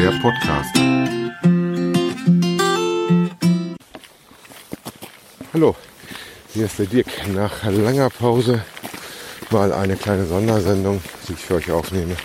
der 0.00 0.12
Podcast. 0.12 0.74
Hallo, 5.52 5.76
hier 6.54 6.64
ist 6.64 6.78
der 6.78 6.86
Dirk. 6.86 7.06
Nach 7.34 7.64
langer 7.64 8.08
Pause 8.08 8.62
mal 9.50 9.74
eine 9.74 9.96
kleine 9.96 10.24
Sondersendung, 10.24 11.02
die 11.28 11.34
ich 11.34 11.40
für 11.40 11.56
euch 11.56 11.70
aufnehme. 11.70 12.16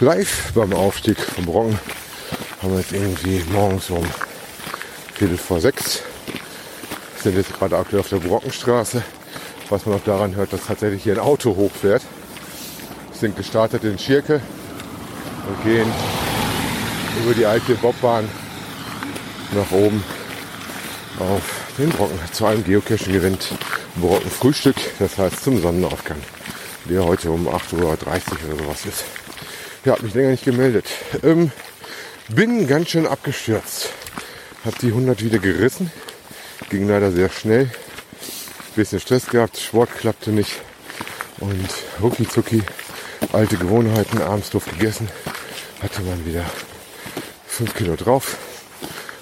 Live 0.00 0.52
beim 0.54 0.72
Aufstieg 0.72 1.18
vom 1.18 1.44
Brocken 1.44 1.78
haben 2.62 2.72
wir 2.72 2.78
jetzt 2.78 2.92
irgendwie 2.92 3.44
morgens 3.52 3.90
um 3.90 4.02
Viertel 5.12 5.36
vor 5.36 5.60
sechs. 5.60 6.02
Sind 7.22 7.36
jetzt 7.36 7.52
gerade 7.52 7.76
aktuell 7.76 8.00
auf 8.00 8.08
der 8.08 8.20
Brockenstraße, 8.20 9.02
was 9.68 9.84
man 9.84 9.96
auch 9.96 10.04
daran 10.04 10.34
hört, 10.34 10.50
dass 10.54 10.64
tatsächlich 10.66 11.02
hier 11.02 11.12
ein 11.12 11.20
Auto 11.20 11.56
hochfährt. 11.56 12.02
Sind 13.12 13.36
gestartet 13.36 13.84
in 13.84 13.98
Schirke 13.98 14.40
und 15.46 15.62
gehen 15.62 15.92
über 17.22 17.34
die 17.34 17.46
alte 17.46 17.74
Bobbahn 17.74 18.28
nach 19.52 19.70
oben 19.70 20.02
auf 21.18 21.42
den 21.78 21.90
Brocken 21.90 22.18
zu 22.32 22.46
einem 22.46 22.64
Geocaching-Event 22.64 23.48
Brocken 23.96 24.30
Frühstück, 24.30 24.76
das 24.98 25.16
heißt 25.16 25.42
zum 25.42 25.60
Sonnenaufgang, 25.60 26.18
der 26.84 27.04
heute 27.04 27.30
um 27.30 27.48
8.30 27.48 27.74
Uhr 27.74 27.88
oder 27.88 28.64
sowas 28.64 28.86
ist. 28.86 29.04
Ja, 29.84 29.92
habe 29.92 30.04
mich 30.04 30.14
länger 30.14 30.30
nicht 30.30 30.44
gemeldet. 30.44 30.86
Ähm, 31.22 31.52
bin 32.28 32.66
ganz 32.66 32.90
schön 32.90 33.06
abgestürzt. 33.06 33.90
Hab 34.64 34.78
die 34.80 34.88
100 34.88 35.22
wieder 35.22 35.38
gerissen. 35.38 35.92
Ging 36.70 36.88
leider 36.88 37.12
sehr 37.12 37.30
schnell. 37.30 37.70
Bisschen 38.74 39.00
Stress 39.00 39.26
gehabt, 39.26 39.56
Sport 39.56 39.90
klappte 39.96 40.30
nicht. 40.30 40.60
Und 41.38 41.68
rucki 42.02 42.28
zucki, 42.28 42.62
alte 43.32 43.56
Gewohnheiten, 43.56 44.20
abends 44.20 44.50
doof 44.50 44.64
gegessen. 44.66 45.08
Hatte 45.82 46.02
man 46.02 46.26
wieder 46.26 46.44
5 47.56 47.74
Kilo 47.74 47.96
drauf. 47.96 48.36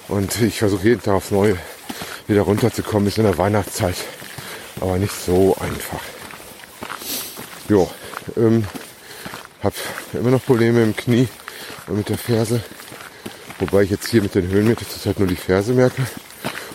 Und 0.09 0.41
ich 0.41 0.59
versuche 0.59 0.89
jeden 0.89 1.01
Tag 1.01 1.15
aufs 1.15 1.31
Neue 1.31 1.57
wieder 2.27 2.41
runterzukommen. 2.41 3.07
Ist 3.07 3.17
in 3.17 3.23
der 3.23 3.37
Weihnachtszeit. 3.37 3.95
Aber 4.81 4.97
nicht 4.97 5.13
so 5.13 5.55
einfach. 5.59 6.01
Jo, 7.69 7.89
ähm, 8.35 8.65
hab 9.63 9.73
immer 10.13 10.31
noch 10.31 10.45
Probleme 10.45 10.83
im 10.83 10.95
Knie 10.95 11.29
und 11.87 11.97
mit 11.97 12.09
der 12.09 12.17
Ferse. 12.17 12.61
Wobei 13.59 13.83
ich 13.83 13.89
jetzt 13.89 14.09
hier 14.09 14.21
mit 14.21 14.35
den 14.35 14.49
Höhenmetern 14.49 14.87
zurzeit 14.89 15.17
nur 15.17 15.29
die 15.29 15.37
Ferse 15.37 15.73
merke. 15.73 16.03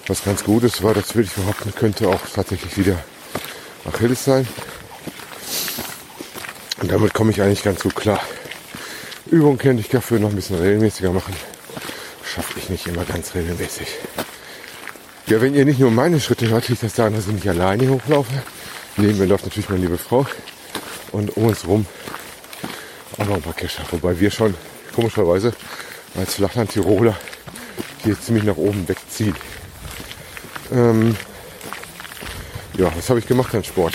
Was 0.07 0.25
ganz 0.25 0.43
gut 0.43 0.65
ist, 0.65 0.83
war, 0.83 0.95
das 0.95 1.15
würde 1.15 1.29
ich 1.29 1.35
behaupten, 1.35 1.75
könnte 1.75 2.09
auch 2.09 2.21
tatsächlich 2.35 2.77
wieder 2.79 2.97
Achilles 3.85 4.25
sein. 4.25 4.49
Und 6.81 6.91
damit 6.91 7.13
komme 7.13 7.33
ich 7.33 7.43
eigentlich 7.43 7.63
ganz 7.63 7.83
gut 7.83 7.95
klar. 7.95 8.21
Übung 9.31 9.59
könnte 9.59 9.81
ich 9.81 9.89
dafür 9.89 10.19
noch 10.19 10.31
ein 10.31 10.37
bisschen 10.37 10.59
regelmäßiger 10.59 11.13
machen. 11.13 11.35
Schaffe 12.33 12.59
ich 12.59 12.71
nicht 12.71 12.87
immer 12.87 13.05
ganz 13.05 13.35
regelmäßig. 13.35 13.89
Ja, 15.27 15.41
wenn 15.41 15.55
ihr 15.55 15.65
nicht 15.65 15.81
nur 15.81 15.91
meine 15.91 16.21
Schritte 16.21 16.49
hört, 16.49 16.69
liegt 16.69 16.85
das 16.85 16.95
daran, 16.95 17.15
dass 17.15 17.27
ich 17.27 17.33
nicht 17.33 17.49
alleine 17.49 17.89
hochlaufe. 17.89 18.33
Neben 18.97 19.19
mir 19.19 19.27
läuft 19.27 19.45
natürlich 19.45 19.69
meine 19.69 19.83
liebe 19.83 19.99
Frau. 19.99 20.25
Und 21.11 21.37
um 21.37 21.47
uns 21.47 21.67
rum 21.67 21.87
auch 23.19 23.27
noch 23.27 23.35
ein 23.35 23.43
paar 23.43 23.55
Kescher. 23.55 23.83
Wobei 23.91 24.21
wir 24.21 24.31
schon 24.31 24.55
komischerweise 24.95 25.53
als 26.17 26.35
Flachland-Tiroler 26.35 27.17
hier 28.05 28.21
ziemlich 28.21 28.45
nach 28.45 28.57
oben 28.57 28.89
wegziehen. 28.89 29.35
Ähm, 30.73 31.17
ja, 32.79 32.93
was 32.97 33.11
habe 33.11 33.19
ich 33.19 33.27
gemacht 33.27 33.53
an 33.57 33.65
Sport? 33.65 33.95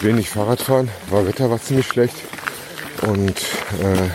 Wenig 0.00 0.30
Fahrradfahren, 0.30 0.88
war 1.10 1.26
Wetter 1.26 1.50
war 1.50 1.60
ziemlich 1.60 1.86
schlecht 1.86 2.16
und 3.02 3.38
äh, 3.82 4.08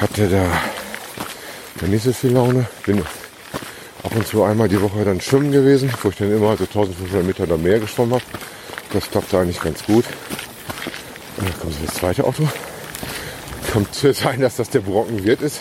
hatte 0.00 0.28
da 0.28 0.46
nicht 1.82 2.04
so 2.04 2.12
viel 2.12 2.32
Laune. 2.32 2.66
Bin 2.84 3.00
ab 3.00 4.14
und 4.14 4.26
zu 4.26 4.42
einmal 4.42 4.68
die 4.68 4.80
Woche 4.80 5.04
dann 5.04 5.20
schwimmen 5.20 5.52
gewesen, 5.52 5.92
wo 6.02 6.08
ich 6.08 6.16
dann 6.16 6.32
immer 6.32 6.56
so 6.56 6.64
1500 6.64 7.24
Meter 7.24 7.42
oder 7.44 7.58
mehr 7.58 7.80
geschwommen 7.80 8.14
habe. 8.14 8.24
Das 8.92 9.10
klappte 9.10 9.38
eigentlich 9.38 9.60
ganz 9.60 9.84
gut. 9.84 10.04
Und 11.36 11.48
dann 11.48 11.60
kommt 11.60 11.74
das 11.84 11.94
zweite 11.94 12.24
Auto. 12.24 12.48
Kommt 13.72 13.94
zu 13.94 14.12
sein, 14.12 14.40
dass 14.40 14.56
das 14.56 14.70
der 14.70 14.80
Brockenwirt 14.80 15.42
ist, 15.42 15.60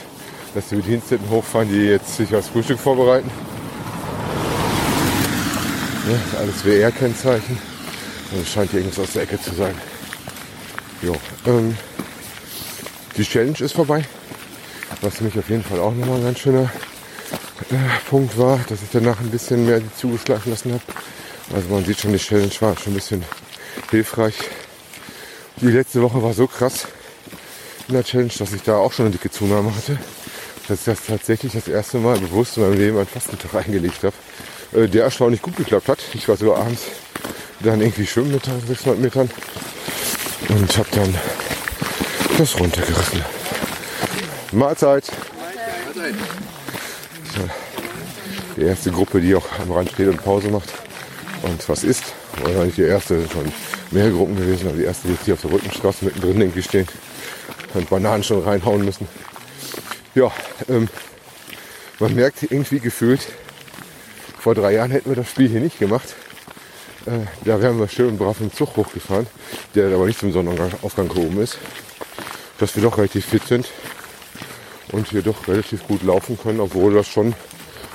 dass 0.53 0.69
die 0.69 0.75
Bediensteten 0.75 1.29
hochfahren, 1.29 1.69
die 1.69 1.87
jetzt 1.87 2.15
sich 2.15 2.33
aufs 2.33 2.49
Frühstück 2.49 2.79
vorbereiten. 2.79 3.29
Ja, 6.07 6.39
alles 6.39 6.63
WR-Kennzeichen. 6.63 7.57
Also 8.31 8.45
scheint 8.45 8.71
hier 8.71 8.79
irgendwas 8.81 9.05
aus 9.05 9.13
der 9.13 9.23
Ecke 9.23 9.41
zu 9.41 9.53
sein. 9.53 9.75
Jo, 11.01 11.15
ähm, 11.45 11.75
die 13.17 13.23
Challenge 13.23 13.59
ist 13.59 13.73
vorbei. 13.73 14.05
Was 15.01 15.15
für 15.17 15.23
mich 15.25 15.37
auf 15.37 15.49
jeden 15.49 15.63
Fall 15.63 15.79
auch 15.79 15.93
nochmal 15.93 16.17
ein 16.17 16.23
ganz 16.23 16.39
schöner 16.39 16.71
äh, 17.71 18.09
Punkt 18.09 18.37
war, 18.37 18.59
dass 18.69 18.81
ich 18.81 18.89
danach 18.91 19.19
ein 19.19 19.29
bisschen 19.29 19.65
mehr 19.65 19.81
zugeschlagen 19.95 20.51
lassen 20.51 20.73
habe. 20.73 20.83
Also 21.53 21.69
man 21.69 21.85
sieht 21.85 21.99
schon, 21.99 22.11
die 22.11 22.17
Challenge 22.17 22.51
war 22.59 22.77
schon 22.77 22.93
ein 22.93 22.95
bisschen 22.95 23.23
hilfreich. 23.91 24.35
Die 25.57 25.67
letzte 25.67 26.01
Woche 26.01 26.21
war 26.21 26.33
so 26.33 26.47
krass 26.47 26.87
in 27.87 27.93
der 27.93 28.03
Challenge, 28.03 28.31
dass 28.37 28.53
ich 28.53 28.63
da 28.63 28.77
auch 28.77 28.91
schon 28.91 29.05
eine 29.05 29.13
dicke 29.13 29.29
Zunahme 29.29 29.75
hatte. 29.75 29.97
Dass 30.67 30.79
ich 30.79 30.85
das 30.85 31.05
tatsächlich 31.05 31.53
das 31.53 31.67
erste 31.67 31.97
Mal 31.97 32.17
bewusst 32.19 32.57
in 32.57 32.63
meinem 32.63 32.79
Leben 32.79 32.97
einen 32.97 33.07
Fastentag 33.07 33.53
eingelegt 33.53 34.03
habe. 34.03 34.15
Äh, 34.73 34.87
der 34.87 35.03
erstaunlich 35.05 35.41
gut 35.41 35.55
geklappt 35.55 35.87
hat. 35.87 35.99
Ich 36.13 36.27
war 36.27 36.37
sogar 36.37 36.57
abends 36.57 36.83
dann 37.61 37.81
irgendwie 37.81 38.05
schwimmen 38.05 38.31
mit 38.31 38.47
1600 38.47 38.99
Metern 38.99 39.29
und 40.49 40.77
habe 40.77 40.89
dann 40.91 41.15
das 42.37 42.59
runtergerissen. 42.59 43.23
Mahlzeit. 44.55 45.11
Die 48.55 48.61
erste 48.61 48.91
Gruppe, 48.91 49.19
die 49.19 49.35
auch 49.35 49.45
am 49.59 49.71
Rand 49.71 49.91
steht 49.91 50.07
und 50.07 50.23
Pause 50.23 50.49
macht 50.49 50.69
und 51.43 51.67
was 51.67 51.83
isst. 51.83 52.13
Wahrscheinlich 52.41 52.75
die 52.75 52.83
erste, 52.83 53.27
schon 53.29 53.51
mehrere 53.91 54.11
Gruppen 54.11 54.35
gewesen, 54.35 54.67
aber 54.67 54.77
die 54.77 54.85
erste, 54.85 55.07
die 55.07 55.13
jetzt 55.13 55.25
hier 55.25 55.33
auf 55.33 55.41
der 55.41 55.51
Rückenstraße 55.51 56.05
mittendrin 56.05 56.41
irgendwie 56.41 56.63
stehen 56.63 56.87
und 57.73 57.89
Bananen 57.89 58.23
schon 58.23 58.43
reinhauen 58.43 58.85
müssen. 58.85 59.07
Ja, 60.15 60.31
ähm, 60.69 60.87
man 61.99 62.15
merkt 62.15 62.43
irgendwie 62.43 62.79
gefühlt, 62.79 63.21
vor 64.39 64.55
drei 64.55 64.73
Jahren 64.73 64.91
hätten 64.91 65.09
wir 65.09 65.15
das 65.15 65.29
Spiel 65.29 65.49
hier 65.49 65.59
nicht 65.61 65.79
gemacht. 65.79 66.15
Äh, 67.05 67.25
da 67.43 67.61
wären 67.61 67.79
wir 67.79 67.87
schön 67.87 68.09
und 68.09 68.17
brav 68.17 68.39
im 68.39 68.53
Zug 68.53 68.77
hochgefahren, 68.77 69.27
der 69.75 69.93
aber 69.93 70.05
nicht 70.05 70.19
zum 70.19 70.31
Sonnenaufgang 70.31 71.09
gehoben 71.09 71.41
ist. 71.41 71.57
Dass 72.57 72.75
wir 72.75 72.83
doch 72.83 72.97
relativ 72.97 73.25
fit 73.25 73.45
sind 73.45 73.67
und 74.95 75.09
hier 75.09 75.21
doch 75.21 75.47
relativ 75.49 75.85
gut 75.87 76.03
laufen 76.03 76.39
können, 76.41 76.61
obwohl 76.61 76.93
das 76.93 77.07
schon 77.07 77.35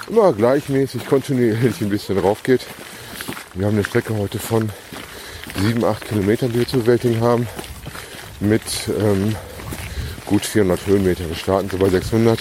immer 0.07 0.35
gleichmäßig 0.35 1.07
kontinuierlich 1.07 1.81
ein 1.81 1.89
bisschen 1.89 2.19
rauf 2.19 2.43
geht. 2.43 2.67
Wir 3.55 3.67
haben 3.67 3.75
eine 3.75 3.85
Strecke 3.85 4.15
heute 4.17 4.39
von 4.39 4.71
7, 5.63 5.83
8 5.83 6.09
Kilometern, 6.09 6.53
die 6.53 6.59
wir 6.59 6.69
zu 6.69 6.81
bewältigen 6.81 7.21
haben, 7.23 7.49
mit 8.39 8.63
ähm, 8.89 9.35
gut 10.27 10.45
400 10.45 10.87
Höhenmeter. 10.87 11.27
Wir 11.27 11.37
starten 11.37 11.71
so 11.71 11.79
bei 11.79 11.89
600 11.89 12.39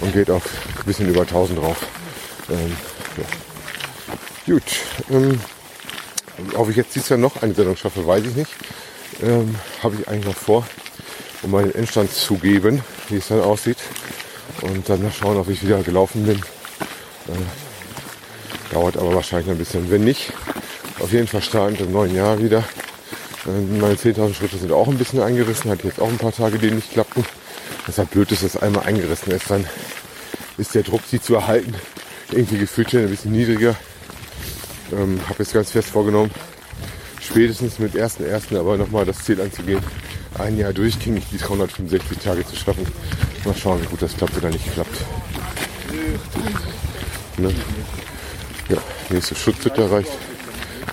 und 0.00 0.12
geht 0.12 0.30
auf 0.30 0.44
ein 0.78 0.84
bisschen 0.84 1.08
über 1.08 1.22
1000 1.22 1.58
drauf. 1.58 1.84
Ähm, 2.48 2.76
ja. 3.16 4.54
Gut. 4.54 4.62
Ähm, 5.10 5.40
ob 6.54 6.70
ich 6.70 6.76
jetzt 6.76 6.94
dieses 6.94 7.08
Jahr 7.08 7.18
noch 7.18 7.42
eine 7.42 7.54
Sendung 7.54 7.76
schaffe, 7.76 8.06
weiß 8.06 8.24
ich 8.24 8.36
nicht. 8.36 8.52
Ähm, 9.22 9.56
Habe 9.82 9.96
ich 9.96 10.06
eigentlich 10.06 10.26
noch 10.26 10.36
vor, 10.36 10.64
um 11.42 11.50
meinen 11.50 11.74
Endstand 11.74 12.12
zu 12.12 12.36
geben, 12.36 12.82
wie 13.10 13.16
es 13.16 13.28
dann 13.28 13.40
aussieht. 13.40 13.78
Und 14.62 14.88
dann 14.88 15.02
mal 15.02 15.12
schauen, 15.12 15.36
ob 15.36 15.48
ich 15.48 15.62
wieder 15.62 15.82
gelaufen 15.82 16.24
bin. 16.24 16.38
Äh, 16.38 18.72
dauert 18.72 18.96
aber 18.96 19.14
wahrscheinlich 19.14 19.50
ein 19.50 19.58
bisschen. 19.58 19.90
Wenn 19.90 20.04
nicht, 20.04 20.32
auf 21.00 21.12
jeden 21.12 21.26
Fall 21.26 21.42
startend 21.42 21.80
im 21.80 21.92
neuen 21.92 22.14
Jahr 22.14 22.40
wieder. 22.40 22.64
Äh, 23.46 23.80
meine 23.80 23.94
10.000 23.94 24.34
Schritte 24.34 24.58
sind 24.58 24.72
auch 24.72 24.88
ein 24.88 24.98
bisschen 24.98 25.20
eingerissen. 25.20 25.70
Hatte 25.70 25.86
jetzt 25.86 26.00
auch 26.00 26.08
ein 26.08 26.18
paar 26.18 26.32
Tage, 26.32 26.58
die 26.58 26.70
nicht 26.70 26.92
klappten. 26.92 27.24
Deshalb 27.86 28.10
blöd 28.10 28.30
ist, 28.32 28.42
dass 28.42 28.56
einmal 28.56 28.84
eingerissen 28.84 29.32
ist. 29.32 29.50
Dann 29.50 29.66
ist 30.58 30.74
der 30.74 30.82
Druck, 30.82 31.02
sie 31.08 31.20
zu 31.20 31.34
erhalten, 31.34 31.74
irgendwie 32.32 32.58
gefühlt 32.58 32.90
schon 32.90 33.00
ein 33.00 33.10
bisschen 33.10 33.32
niedriger. 33.32 33.76
Ähm, 34.92 35.20
habe 35.28 35.42
jetzt 35.42 35.52
ganz 35.52 35.70
fest 35.70 35.90
vorgenommen, 35.90 36.30
spätestens 37.20 37.78
mit 37.78 37.94
1.1. 37.94 38.58
aber 38.58 38.76
nochmal 38.76 39.04
das 39.04 39.24
Ziel 39.24 39.40
anzugehen, 39.40 39.82
ein 40.40 40.56
Jahr 40.56 40.72
durchgängig 40.72 41.24
die 41.30 41.38
365 41.38 42.18
Tage 42.18 42.46
zu 42.46 42.56
schaffen. 42.56 42.86
Mal 43.44 43.54
schauen, 43.54 43.82
wie 43.82 43.86
gut 43.86 44.02
das 44.02 44.16
klappt 44.16 44.36
oder 44.36 44.50
nicht 44.50 44.72
klappt. 44.72 44.96
Ne? 47.38 47.52
Ja, 48.68 48.78
nächste 49.10 49.34
Schutzhütte 49.34 49.82
erreicht. 49.82 50.10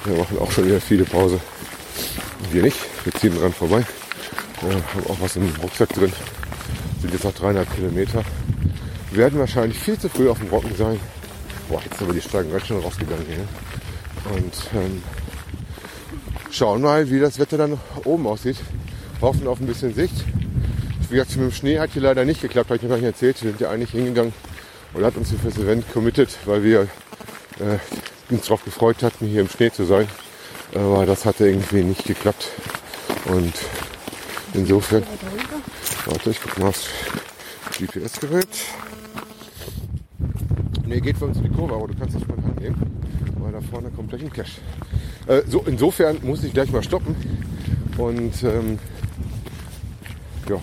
Wir 0.05 0.17
machen 0.17 0.37
auch 0.39 0.51
schon 0.51 0.65
wieder 0.65 0.81
viele 0.81 1.05
Pause. 1.05 1.39
Wir 2.51 2.63
nicht. 2.63 2.77
Wir 3.03 3.13
ziehen 3.13 3.37
dran 3.37 3.53
vorbei. 3.53 3.85
Äh, 4.61 4.73
haben 4.73 5.07
auch 5.09 5.19
was 5.19 5.35
im 5.35 5.49
Rucksack 5.61 5.89
drin. 5.89 6.11
Sind 7.01 7.13
jetzt 7.13 7.23
noch 7.23 7.33
300 7.33 7.73
Kilometer. 7.75 8.23
Werden 9.11 9.39
wahrscheinlich 9.39 9.77
viel 9.77 9.97
zu 9.97 10.09
früh 10.09 10.29
auf 10.29 10.39
dem 10.39 10.49
Rocken 10.49 10.75
sein. 10.75 10.99
Boah, 11.69 11.81
jetzt 11.83 11.97
sind 11.97 12.07
aber 12.07 12.13
die 12.13 12.21
Steigen 12.21 12.51
ganz 12.51 12.67
schön 12.67 12.79
rausgegangen 12.79 13.25
hier. 13.25 13.47
Und 14.33 14.53
ähm, 14.75 15.03
schauen 16.51 16.81
mal, 16.81 17.09
wie 17.09 17.19
das 17.19 17.39
Wetter 17.39 17.57
dann 17.57 17.79
oben 18.03 18.27
aussieht. 18.27 18.57
Hoffen 19.23 19.47
auf 19.47 19.61
ein 19.61 19.67
bisschen 19.67 19.93
Sicht. 19.93 20.13
Wie 21.09 21.15
gesagt, 21.15 21.37
mit 21.37 21.49
dem 21.49 21.51
Schnee 21.53 21.79
hat 21.79 21.91
hier 21.91 22.01
leider 22.01 22.25
nicht 22.25 22.41
geklappt, 22.41 22.69
habe 22.69 22.85
ich 22.85 22.91
nicht 22.91 23.03
erzählt. 23.03 23.41
Wir 23.41 23.51
sind 23.51 23.61
ja 23.61 23.69
eigentlich 23.69 23.91
hingegangen 23.91 24.33
und 24.93 25.05
hat 25.05 25.15
uns 25.15 25.29
hier 25.29 25.39
fürs 25.39 25.57
Event 25.57 25.85
committed, 25.93 26.27
weil 26.45 26.61
wir 26.61 26.81
äh, 26.81 27.77
uns 28.29 28.43
darauf 28.43 28.65
gefreut 28.65 29.01
hatten, 29.01 29.25
hier 29.25 29.39
im 29.39 29.47
Schnee 29.47 29.71
zu 29.71 29.85
sein. 29.85 30.07
Aber 30.75 31.05
das 31.05 31.23
hatte 31.25 31.47
irgendwie 31.47 31.83
nicht 31.83 32.03
geklappt. 32.03 32.49
Und 33.25 33.53
insofern. 34.53 35.03
Warte, 36.05 36.29
ich 36.29 36.41
guck 36.41 36.59
mal 36.59 36.73
GPS-Gerät. 37.79 38.47
Ne, 40.85 40.99
geht 40.99 41.17
für 41.17 41.25
uns 41.25 41.37
in 41.37 41.43
die 41.43 41.49
Kurve, 41.49 41.75
aber 41.75 41.87
du 41.87 41.95
kannst 41.97 42.17
von 42.25 42.43
Hand 42.43 42.59
nehmen, 42.59 43.01
weil 43.39 43.53
da 43.53 43.61
vorne 43.61 43.89
kommt 43.89 44.09
gleich 44.09 44.23
ein 44.23 44.33
Cash. 44.33 44.57
Äh, 45.27 45.43
so, 45.47 45.63
insofern 45.65 46.17
muss 46.23 46.43
ich 46.43 46.51
gleich 46.53 46.71
mal 46.73 46.83
stoppen. 46.83 47.15
Und 47.97 48.43
ähm, 48.43 48.79
ja, 50.49 50.59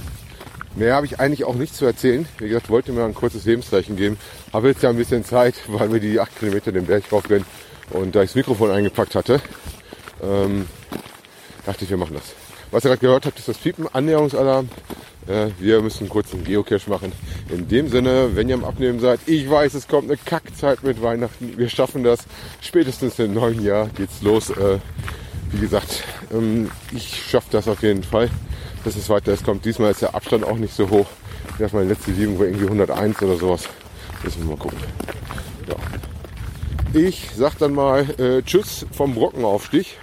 mehr 0.74 0.94
habe 0.94 1.06
ich 1.06 1.20
eigentlich 1.20 1.44
auch 1.44 1.54
nicht 1.54 1.74
zu 1.74 1.84
erzählen. 1.84 2.26
Wie 2.38 2.48
gesagt, 2.48 2.70
wollte 2.70 2.92
mir 2.92 3.04
ein 3.04 3.14
kurzes 3.14 3.44
Lebenszeichen 3.44 3.96
geben. 3.96 4.16
Habe 4.52 4.68
jetzt 4.68 4.82
ja 4.82 4.90
ein 4.90 4.96
bisschen 4.96 5.24
Zeit, 5.24 5.54
weil 5.68 5.92
wir 5.92 6.00
die 6.00 6.20
8 6.20 6.38
Kilometer 6.38 6.72
den 6.72 6.86
Berg 6.86 7.04
raufrennen. 7.10 7.46
Und 7.90 8.14
da 8.14 8.22
ich 8.22 8.30
das 8.30 8.36
Mikrofon 8.36 8.70
eingepackt 8.70 9.14
hatte, 9.14 9.40
ähm, 10.22 10.66
dachte 11.66 11.84
ich, 11.84 11.90
wir 11.90 11.96
machen 11.96 12.14
das. 12.14 12.34
Was 12.70 12.84
ihr 12.84 12.88
gerade 12.90 13.00
gehört 13.00 13.26
habt, 13.26 13.38
ist 13.38 13.48
das 13.48 13.58
Piepen, 13.58 13.88
Annäherungsalarm. 13.92 14.68
Äh, 15.26 15.48
wir 15.58 15.82
müssen 15.82 16.08
kurz 16.08 16.32
einen 16.32 16.44
Geocache 16.44 16.88
machen. 16.88 17.12
In 17.48 17.66
dem 17.66 17.88
Sinne, 17.88 18.30
wenn 18.34 18.48
ihr 18.48 18.54
am 18.54 18.64
Abnehmen 18.64 19.00
seid, 19.00 19.20
ich 19.26 19.50
weiß, 19.50 19.74
es 19.74 19.88
kommt 19.88 20.08
eine 20.08 20.16
Kackzeit 20.16 20.84
mit 20.84 21.02
Weihnachten. 21.02 21.58
Wir 21.58 21.68
schaffen 21.68 22.04
das. 22.04 22.20
Spätestens 22.60 23.18
im 23.18 23.34
neuen 23.34 23.62
Jahr 23.62 23.88
geht's 23.88 24.22
los. 24.22 24.50
Äh, 24.50 24.78
wie 25.52 25.60
gesagt, 25.60 26.04
ähm, 26.32 26.70
ich 26.92 27.24
schaffe 27.28 27.48
das 27.50 27.66
auf 27.66 27.82
jeden 27.82 28.02
Fall, 28.04 28.30
dass 28.84 28.96
es 28.96 29.08
weiter 29.08 29.32
ist. 29.32 29.44
kommt. 29.44 29.64
Diesmal 29.64 29.90
ist 29.90 30.02
der 30.02 30.14
Abstand 30.14 30.44
auch 30.44 30.56
nicht 30.56 30.74
so 30.74 30.88
hoch. 30.90 31.06
Ich 31.52 31.58
dachte, 31.58 31.76
meine 31.76 31.88
letzte 31.88 32.16
Wiegen 32.16 32.38
war 32.38 32.46
irgendwie 32.46 32.64
101 32.64 33.22
oder 33.22 33.36
sowas. 33.36 33.68
Müssen 34.22 34.42
wir 34.42 34.50
mal 34.50 34.56
gucken. 34.56 34.78
Ja. 35.68 35.76
Ich 36.98 37.30
sag 37.36 37.58
dann 37.58 37.74
mal 37.74 38.08
äh, 38.18 38.42
Tschüss 38.42 38.86
vom 38.92 39.14
Brockenaufstich. 39.14 39.98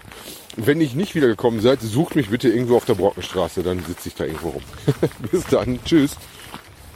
Wenn 0.55 0.81
ich 0.81 0.95
nicht 0.95 1.13
wiedergekommen 1.13 1.59
seid, 1.61 1.81
sucht 1.81 2.15
mich 2.15 2.29
bitte 2.29 2.49
irgendwo 2.49 2.77
auf 2.77 2.85
der 2.85 2.95
Brockenstraße, 2.95 3.61
dann 3.61 3.83
sitze 3.85 4.09
ich 4.09 4.15
da 4.15 4.25
irgendwo 4.25 4.49
rum. 4.49 4.63
Bis 5.31 5.45
dann, 5.45 5.79
tschüss. 5.85 6.15